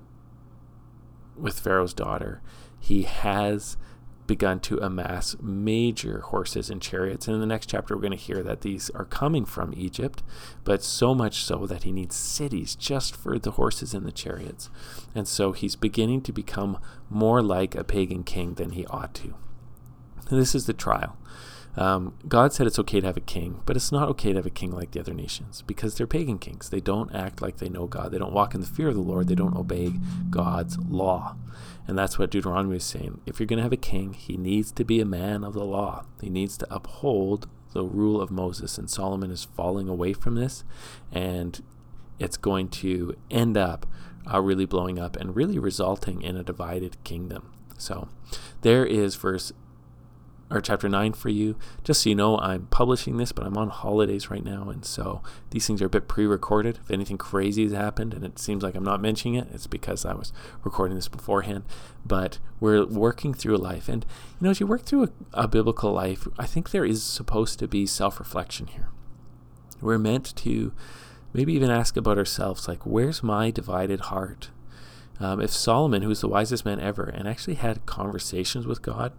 with 1.37 1.61
Pharaoh's 1.61 1.93
daughter 1.93 2.41
he 2.85 3.05
has 3.05 3.79
begun 4.27 4.61
to 4.61 4.79
amass 4.79 5.37
major 5.41 6.21
horses 6.21 6.69
and 6.69 6.83
chariots. 6.83 7.27
And 7.27 7.35
in 7.35 7.41
the 7.41 7.47
next 7.47 7.71
chapter, 7.71 7.95
we're 7.95 8.03
going 8.03 8.11
to 8.11 8.17
hear 8.17 8.43
that 8.43 8.61
these 8.61 8.91
are 8.91 9.07
coming 9.07 9.47
from 9.47 9.73
Egypt, 9.75 10.23
but 10.65 10.83
so 10.83 11.15
much 11.15 11.43
so 11.43 11.67
that 11.67 11.85
he 11.85 11.93
needs 11.93 12.15
cities 12.15 12.75
just 12.75 13.17
for 13.17 13.39
the 13.39 13.53
horses 13.53 13.95
and 13.95 14.05
the 14.07 14.13
chariots. 14.13 14.69
And 15.15 15.27
so 15.27 15.53
he's 15.53 15.77
beginning 15.77 16.21
to 16.23 16.33
become 16.33 16.79
more 17.09 17.41
like 17.43 17.75
a 17.75 17.85
pagan 17.85 18.23
king 18.23 18.55
than 18.55 18.73
he 18.73 18.85
ought 18.87 19.15
to. 19.15 19.35
And 20.29 20.39
this 20.39 20.55
is 20.55 20.67
the 20.67 20.75
trial. 20.75 21.17
Um, 21.77 22.17
God 22.29 22.53
said 22.53 22.67
it's 22.67 22.79
okay 22.79 23.01
to 23.01 23.07
have 23.07 23.17
a 23.17 23.21
king, 23.21 23.61
but 23.67 23.77
it's 23.77 23.91
not 23.91 24.09
okay 24.11 24.33
to 24.33 24.39
have 24.39 24.47
a 24.47 24.51
king 24.51 24.71
like 24.71 24.93
the 24.93 25.01
other 25.01 25.15
nations 25.15 25.63
because 25.67 25.97
they're 25.97 26.07
pagan 26.07 26.39
kings. 26.39 26.69
They 26.69 26.81
don't 26.81 27.15
act 27.15 27.43
like 27.43 27.57
they 27.57 27.69
know 27.69 27.87
God. 27.87 28.13
They 28.13 28.19
don't 28.19 28.33
walk 28.33 28.55
in 28.55 28.61
the 28.61 28.67
fear 28.67 28.89
of 28.89 28.95
the 28.95 29.01
Lord. 29.01 29.29
They 29.29 29.35
don't 29.35 29.57
obey 29.57 29.95
God's 30.31 30.79
law. 30.79 31.37
And 31.87 31.99
that's 31.99 32.19
what 32.19 32.31
Deuteronomy 32.31 32.77
is 32.77 32.85
saying. 32.85 33.21
If 33.27 33.39
you're 33.39 33.47
going 33.47 33.59
to 33.59 33.65
have 33.65 33.73
a 33.73 33.77
king, 33.77 34.13
he 34.13 34.37
needs 34.37 34.73
to 34.73 34.85
be 34.85 35.01
a 35.01 35.05
man 35.05 35.45
of 35.45 35.55
the 35.55 35.65
law. 35.65 36.07
He 36.21 36.31
needs 36.31 36.57
to 36.59 36.75
uphold 36.75 37.49
the 37.73 37.85
rule 37.85 38.21
of 38.21 38.31
Moses. 38.31 38.79
And 38.79 38.89
Solomon 38.89 39.31
is 39.31 39.45
falling 39.45 39.89
away 39.89 40.13
from 40.13 40.37
this, 40.37 40.65
and 41.13 41.63
it's 42.19 42.37
going 42.37 42.69
to 42.69 43.17
end 43.31 43.57
up 43.57 43.87
uh, 44.33 44.41
really 44.41 44.65
blowing 44.65 44.99
up 44.99 45.17
and 45.17 45.37
really 45.37 45.59
resulting 45.59 46.23
in 46.23 46.37
a 46.37 46.45
divided 46.45 47.03
kingdom. 47.05 47.53
So 47.77 48.09
there 48.63 48.87
is 48.87 49.17
verse 49.17 49.53
or 50.55 50.61
chapter 50.61 50.89
9 50.89 51.13
for 51.15 51.29
you. 51.29 51.57
Just 51.83 52.03
so 52.03 52.11
you 52.11 52.15
know, 52.15 52.39
I'm 52.39 52.67
publishing 52.67 53.17
this, 53.17 53.33
but 53.33 53.45
I'm 53.45 53.57
on 53.57 53.69
holidays 53.71 54.31
right 54.31 54.45
now, 54.45 54.71
and 54.71 54.85
so 54.85 55.23
these 55.51 55.67
things 55.67 55.83
are 55.83 55.87
a 55.87 55.91
bit 55.91 56.09
pre 56.09 56.27
recorded. 56.27 56.79
If 56.83 56.91
anything 56.91 57.19
crazy 57.19 57.65
has 57.65 57.73
happened 57.73 58.15
and 58.15 58.25
it 58.25 58.39
seems 58.39 58.63
like 58.63 58.75
I'm 58.75 58.85
not 58.85 59.01
mentioning 59.01 59.35
it, 59.35 59.49
it's 59.53 59.67
because 59.67 60.05
I 60.05 60.15
was 60.15 60.33
recording 60.63 60.97
this 60.97 61.09
beforehand. 61.09 61.65
But 62.07 62.39
we're 62.61 62.87
working 62.87 63.35
through 63.35 63.57
life. 63.57 63.89
And, 63.89 64.07
you 64.41 64.45
know, 64.45 64.51
as 64.51 64.61
you 64.61 64.67
work 64.67 64.83
through 64.83 65.05
a, 65.05 65.09
a 65.33 65.49
biblical 65.49 65.93
life, 65.93 66.29
I 66.39 66.47
think 66.47 66.71
there 66.71 66.85
is 66.85 67.03
supposed 67.03 67.59
to 67.59 67.69
be 67.69 67.87
self 67.87 68.21
reflection 68.21 68.69
here. 68.69 68.89
We're 69.81 69.99
meant 69.99 70.37
to 70.37 70.73
maybe 71.33 71.53
even 71.55 71.71
ask 71.71 71.97
about 71.97 72.17
ourselves, 72.17 72.69
like, 72.69 72.87
where's 72.87 73.23
my 73.23 73.51
divided 73.51 74.01
heart? 74.01 74.51
Um, 75.21 75.41
if 75.41 75.51
Solomon, 75.51 76.03
who's 76.03 76.21
the 76.21 76.29
wisest 76.29 76.65
man 76.65 76.81
ever, 76.81 77.05
and 77.05 77.29
actually 77.29 77.55
had 77.55 77.87
conversations 77.87 78.67
with 78.67 78.83
God, 78.83 79.13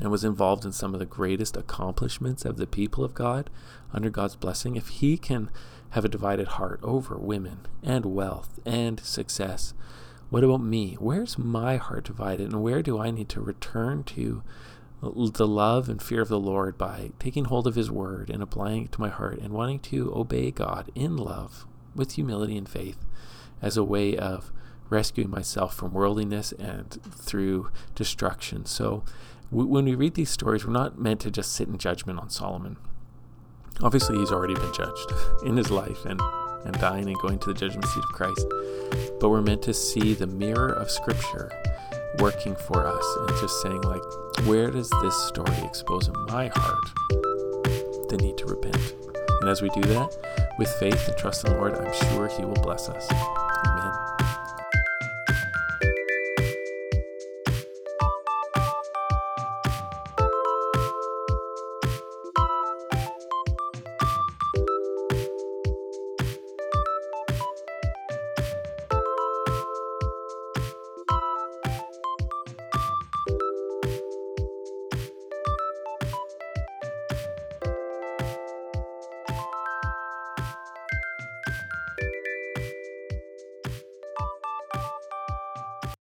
and 0.00 0.10
was 0.10 0.24
involved 0.24 0.64
in 0.64 0.72
some 0.72 0.92
of 0.92 1.00
the 1.00 1.06
greatest 1.06 1.56
accomplishments 1.56 2.44
of 2.44 2.56
the 2.56 2.66
people 2.66 3.04
of 3.04 3.14
God 3.14 3.50
under 3.92 4.10
God's 4.10 4.36
blessing, 4.36 4.76
if 4.76 4.88
he 4.88 5.16
can 5.16 5.50
have 5.90 6.04
a 6.04 6.08
divided 6.08 6.48
heart 6.48 6.80
over 6.82 7.16
women 7.16 7.60
and 7.82 8.04
wealth 8.04 8.58
and 8.66 8.98
success, 9.00 9.72
what 10.30 10.42
about 10.42 10.62
me? 10.62 10.96
Where's 10.98 11.38
my 11.38 11.76
heart 11.76 12.04
divided, 12.06 12.50
and 12.50 12.62
where 12.62 12.82
do 12.82 12.98
I 12.98 13.12
need 13.12 13.28
to 13.30 13.40
return 13.40 14.02
to 14.04 14.42
the 15.00 15.46
love 15.46 15.88
and 15.88 16.02
fear 16.02 16.22
of 16.22 16.28
the 16.28 16.40
Lord 16.40 16.78
by 16.78 17.10
taking 17.18 17.44
hold 17.44 17.66
of 17.66 17.74
His 17.74 17.90
word 17.90 18.30
and 18.30 18.42
applying 18.42 18.86
it 18.86 18.92
to 18.92 19.00
my 19.00 19.10
heart 19.10 19.38
and 19.38 19.52
wanting 19.52 19.78
to 19.80 20.12
obey 20.14 20.50
God 20.50 20.90
in 20.94 21.16
love 21.16 21.66
with 21.94 22.12
humility 22.12 22.56
and 22.56 22.68
faith 22.68 22.98
as 23.62 23.76
a 23.76 23.84
way 23.84 24.16
of 24.16 24.50
rescuing 24.90 25.30
myself 25.30 25.74
from 25.74 25.92
worldliness 25.92 26.52
and 26.52 26.98
through 27.12 27.70
destruction? 27.94 28.64
So, 28.64 29.04
when 29.54 29.84
we 29.84 29.94
read 29.94 30.14
these 30.14 30.30
stories, 30.30 30.66
we're 30.66 30.72
not 30.72 30.98
meant 30.98 31.20
to 31.20 31.30
just 31.30 31.52
sit 31.52 31.68
in 31.68 31.78
judgment 31.78 32.18
on 32.18 32.28
Solomon. 32.28 32.76
Obviously, 33.80 34.18
he's 34.18 34.32
already 34.32 34.54
been 34.54 34.72
judged 34.72 35.12
in 35.44 35.56
his 35.56 35.70
life 35.70 36.04
and, 36.04 36.20
and 36.64 36.74
dying 36.80 37.06
and 37.06 37.16
going 37.18 37.38
to 37.38 37.52
the 37.52 37.54
judgment 37.54 37.84
seat 37.86 38.02
of 38.02 38.10
Christ. 38.10 38.46
But 39.20 39.30
we're 39.30 39.42
meant 39.42 39.62
to 39.62 39.74
see 39.74 40.14
the 40.14 40.26
mirror 40.26 40.70
of 40.70 40.90
Scripture 40.90 41.52
working 42.18 42.56
for 42.56 42.86
us 42.86 43.16
and 43.20 43.28
just 43.40 43.62
saying, 43.62 43.80
like, 43.82 44.02
where 44.46 44.70
does 44.70 44.90
this 45.02 45.16
story 45.28 45.56
expose 45.64 46.08
in 46.08 46.14
my 46.26 46.50
heart 46.54 46.84
the 48.08 48.18
need 48.20 48.36
to 48.38 48.46
repent? 48.46 48.94
And 49.40 49.48
as 49.48 49.62
we 49.62 49.68
do 49.70 49.82
that, 49.82 50.54
with 50.58 50.68
faith 50.80 51.08
and 51.08 51.16
trust 51.16 51.44
in 51.44 51.52
the 51.52 51.58
Lord, 51.58 51.74
I'm 51.74 51.92
sure 52.10 52.28
He 52.28 52.44
will 52.44 52.54
bless 52.54 52.88
us. 52.88 53.06
Amen. 53.10 54.23